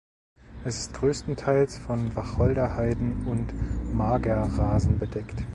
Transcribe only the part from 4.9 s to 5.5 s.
bedeckt.